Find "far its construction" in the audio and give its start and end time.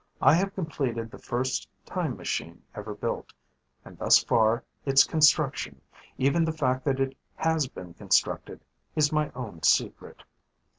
4.23-5.79